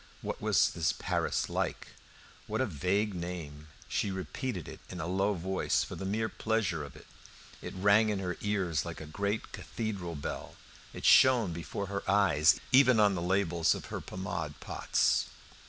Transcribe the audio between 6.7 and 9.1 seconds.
of it; it rang in her ears like a